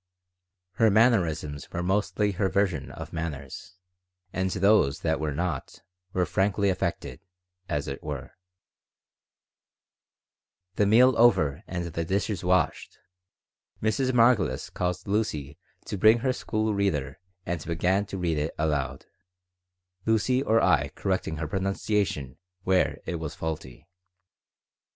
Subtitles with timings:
[0.77, 3.75] Her mannerisms were mostly her version of manners,
[4.33, 7.19] and those that were not were frankly affected,
[7.69, 8.31] as it were
[10.77, 12.97] The meal over and the dishes washed,
[13.79, 14.11] Mrs.
[14.11, 19.05] Margolis caused Lucy to bring her school reader and began to read it aloud,
[20.07, 23.87] Lucy or I correcting her pronunciation where it was faulty.